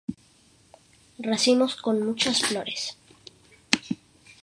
Racimos 1.19 1.75
con 1.75 2.01
muchas 2.03 2.41
flores. 2.41 2.97